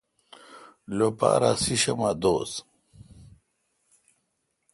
[0.97, 2.51] لوپارہ سیشمہ دوس